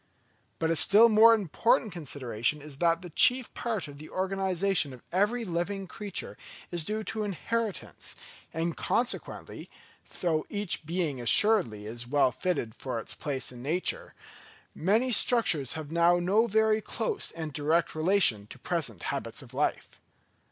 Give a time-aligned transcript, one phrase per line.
[0.57, 5.03] But a still more important consideration is that the chief part of the organisation of
[5.11, 6.37] every living creature
[6.71, 8.15] is due to inheritance;
[8.51, 9.69] and consequently,
[10.21, 14.15] though each being assuredly is well fitted for its place in nature,
[14.73, 20.01] many structures have now no very close and direct relation to present habits of life.